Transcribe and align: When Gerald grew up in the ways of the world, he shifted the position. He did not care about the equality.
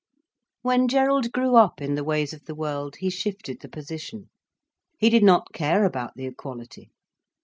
When 0.63 0.87
Gerald 0.87 1.31
grew 1.31 1.55
up 1.55 1.79
in 1.79 1.93
the 1.93 2.03
ways 2.03 2.33
of 2.33 2.45
the 2.45 2.55
world, 2.55 2.95
he 2.95 3.11
shifted 3.11 3.59
the 3.61 3.69
position. 3.69 4.31
He 4.97 5.11
did 5.11 5.21
not 5.21 5.53
care 5.53 5.85
about 5.85 6.13
the 6.15 6.25
equality. 6.25 6.89